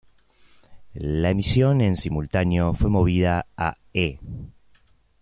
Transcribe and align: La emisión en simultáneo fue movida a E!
La 0.95 1.29
emisión 1.29 1.79
en 1.79 1.95
simultáneo 1.95 2.73
fue 2.73 2.89
movida 2.89 3.45
a 3.55 3.77
E! 3.93 4.17